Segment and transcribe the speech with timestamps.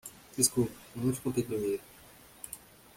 [0.35, 1.83] Desculpe, eu não te contei primeiro.